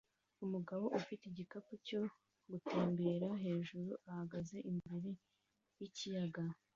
[0.45, 2.01] Umugabo ufite igikapu cyo
[2.51, 5.09] gutembera hejuru ahagaze imbere
[5.79, 6.43] yikiyaga